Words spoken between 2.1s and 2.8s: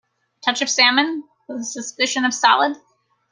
of salad?